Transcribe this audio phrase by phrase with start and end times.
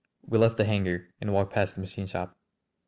[0.25, 2.35] We left the hangar and walked past the machine shop.